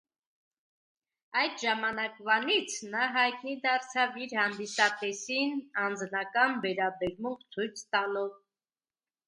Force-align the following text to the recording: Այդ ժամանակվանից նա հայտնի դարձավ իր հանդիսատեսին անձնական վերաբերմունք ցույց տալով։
Այդ 1.41 1.59
ժամանակվանից 1.63 2.77
նա 2.95 3.03
հայտնի 3.19 3.53
դարձավ 3.67 4.19
իր 4.23 4.35
հանդիսատեսին 4.39 5.55
անձնական 5.85 6.59
վերաբերմունք 6.67 7.49
ցույց 7.57 7.89
տալով։ 7.97 8.37